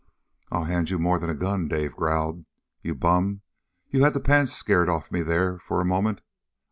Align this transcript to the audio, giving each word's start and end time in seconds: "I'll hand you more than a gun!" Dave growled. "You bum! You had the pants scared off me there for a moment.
"I'll 0.51 0.63
hand 0.63 0.89
you 0.89 0.97
more 0.97 1.19
than 1.19 1.29
a 1.29 1.35
gun!" 1.35 1.67
Dave 1.67 1.95
growled. 1.95 2.43
"You 2.81 2.95
bum! 2.95 3.41
You 3.91 4.03
had 4.03 4.15
the 4.15 4.19
pants 4.19 4.51
scared 4.51 4.89
off 4.89 5.11
me 5.11 5.21
there 5.21 5.59
for 5.59 5.79
a 5.79 5.85
moment. 5.85 6.21